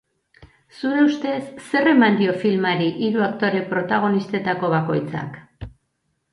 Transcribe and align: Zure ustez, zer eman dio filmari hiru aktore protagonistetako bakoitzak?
Zure 0.79 1.03
ustez, 1.09 1.41
zer 1.65 1.89
eman 1.91 2.17
dio 2.23 2.33
filmari 2.45 2.89
hiru 3.03 3.23
aktore 3.29 3.63
protagonistetako 3.77 4.75
bakoitzak? 4.77 5.41